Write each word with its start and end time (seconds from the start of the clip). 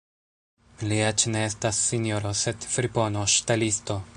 Li 0.91 0.97
eĉ 1.09 1.25
ne 1.35 1.43
estas 1.49 1.81
sinjoro, 1.91 2.33
sed 2.43 2.67
fripono, 2.77 3.27
ŝtelisto! 3.35 4.01